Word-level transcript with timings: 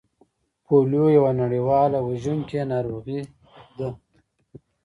پولیو 0.65 1.05
یوه 1.17 1.31
نړیواله 1.41 1.99
وژونکې 2.07 2.61
ناروغي 2.71 3.21
ده 3.77 3.89